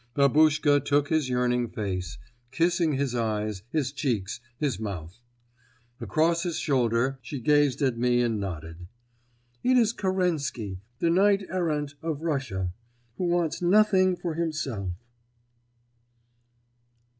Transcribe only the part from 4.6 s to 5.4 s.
mouth.